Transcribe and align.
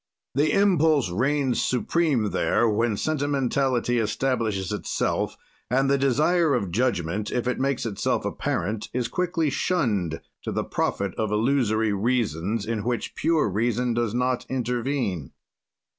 "The 0.33 0.51
impulse 0.51 1.11
reigns 1.11 1.61
supreme 1.61 2.31
there 2.31 2.67
when 2.67 2.97
sentimentality 2.97 3.99
establishes 3.99 4.71
itself, 4.71 5.37
and 5.69 5.91
the 5.91 5.97
desire 5.99 6.55
of 6.55 6.71
judgment, 6.71 7.29
if 7.31 7.47
it 7.47 7.59
makes 7.59 7.85
itself 7.85 8.25
apparent, 8.25 8.89
is 8.93 9.07
quickly 9.07 9.51
shunned, 9.51 10.19
to 10.41 10.51
the 10.51 10.63
profit 10.63 11.13
of 11.19 11.31
illusory 11.31 11.93
reasons, 11.93 12.65
in 12.65 12.83
which 12.83 13.13
pure 13.13 13.47
reason 13.47 13.93
does 13.93 14.15
not 14.15 14.43
intervene. 14.49 15.33